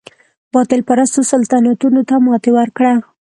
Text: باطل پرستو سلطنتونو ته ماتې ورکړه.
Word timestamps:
باطل 0.53 0.81
پرستو 0.87 1.21
سلطنتونو 1.31 2.01
ته 2.09 2.15
ماتې 2.25 2.51
ورکړه. 2.57 2.93